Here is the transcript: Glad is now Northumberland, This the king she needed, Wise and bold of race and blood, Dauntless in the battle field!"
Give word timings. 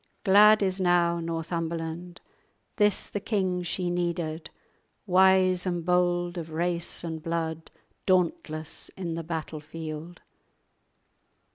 Glad 0.23 0.63
is 0.63 0.81
now 0.81 1.19
Northumberland, 1.19 2.21
This 2.77 3.05
the 3.05 3.19
king 3.19 3.61
she 3.61 3.91
needed, 3.91 4.49
Wise 5.05 5.67
and 5.67 5.85
bold 5.85 6.39
of 6.39 6.49
race 6.49 7.03
and 7.03 7.21
blood, 7.21 7.69
Dauntless 8.07 8.89
in 8.97 9.13
the 9.13 9.21
battle 9.21 9.59
field!" 9.59 10.21